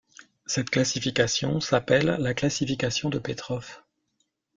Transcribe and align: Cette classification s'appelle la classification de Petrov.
Cette 0.47 0.71
classification 0.71 1.59
s'appelle 1.59 2.17
la 2.19 2.33
classification 2.33 3.11
de 3.11 3.19
Petrov. 3.19 3.83